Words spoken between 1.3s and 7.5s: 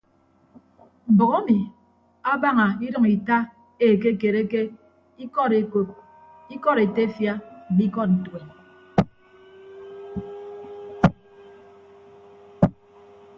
emi abaña idʌñ ita ekekereke ikọd ekop ikọd etefia